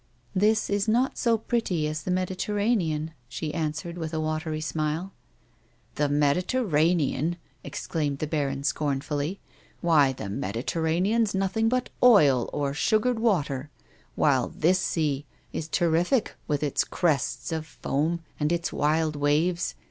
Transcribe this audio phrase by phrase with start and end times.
[0.45, 5.13] "This is not so pretty as the Mediterranean," she answered with a watery smile."
[5.93, 9.39] The Mediterranean!" exclaimed the baron scornfully.
[9.79, 13.69] "Why, the Mediterranean's nothing but oil or sugared water,
[14.15, 19.75] while this sea is terrific with its crests of foam and its wild waves.